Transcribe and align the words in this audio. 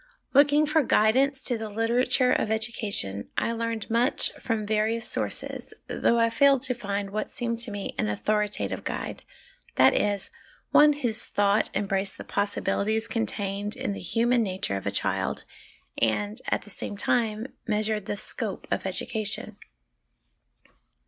Looking 0.33 0.65
for 0.65 0.81
guidance 0.81 1.43
to 1.43 1.59
the 1.59 1.69
literature 1.69 2.31
of 2.33 2.49
education, 2.49 3.29
I 3.37 3.51
learned 3.51 3.87
much 3.87 4.31
from 4.31 4.65
various 4.65 5.07
sources, 5.07 5.75
though 5.85 6.17
I 6.17 6.31
failed 6.31 6.63
to 6.63 6.73
find 6.73 7.11
what 7.11 7.29
seemed 7.29 7.59
to 7.59 7.69
me 7.71 7.93
an 7.99 8.09
authoritative 8.09 8.83
guide, 8.83 9.21
that 9.75 9.93
is, 9.93 10.31
one 10.71 10.93
whose 10.93 11.23
thought 11.23 11.69
em 11.75 11.85
braced 11.85 12.17
the 12.17 12.23
possibilities 12.23 13.07
contained 13.07 13.75
in 13.75 13.93
the 13.93 13.99
human 13.99 14.41
nature 14.41 14.75
of 14.75 14.87
a 14.87 14.89
child, 14.89 15.43
and, 15.99 16.41
at 16.47 16.63
the 16.63 16.71
same 16.71 16.97
time, 16.97 17.53
measured 17.67 18.07
the 18.07 18.17
scope 18.17 18.67
of 18.71 18.87
education. 18.87 19.55